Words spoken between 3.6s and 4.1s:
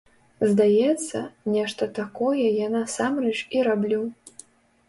раблю.